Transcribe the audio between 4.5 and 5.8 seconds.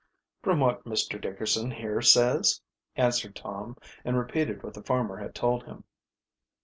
what the farmer had told